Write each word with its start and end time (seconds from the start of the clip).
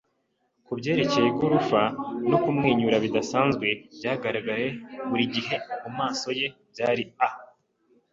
kubyerekeye 0.65 1.27
igorofa 1.29 1.81
no 2.29 2.37
kumwenyura 2.43 2.95
bidasanzwe 3.05 3.67
byagaragaye 3.95 4.67
buri 5.09 5.25
gihe 5.33 5.55
mumaso 5.81 6.29
ye. 6.39 6.47
Byari 6.71 7.03
a 7.27 7.29